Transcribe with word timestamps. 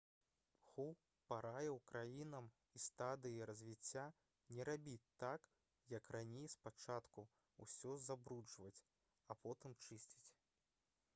ху 0.67 0.83
параіў 1.31 1.75
краінам 1.89 2.45
у 2.77 2.79
стадыі 2.85 3.43
развіцця 3.49 4.05
«не 4.55 4.65
рабіць 4.69 5.11
так 5.23 5.45
як 5.95 6.09
раней— 6.15 6.47
спачатку 6.57 7.25
ўсё 7.67 7.93
забруджваць 8.07 8.79
а 9.33 9.37
потым 9.45 9.77
чысціць» 9.85 10.23